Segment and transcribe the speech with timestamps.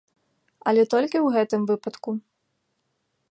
[0.69, 2.11] Але толькі ў гэтым выпадку.